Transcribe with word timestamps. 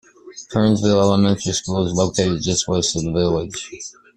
Kernsville 0.49 0.99
Elementary 0.99 1.53
School 1.53 1.85
is 1.85 1.93
located 1.93 2.41
just 2.41 2.67
west 2.67 2.95
of 2.95 3.03
the 3.03 3.11
village. 3.11 3.71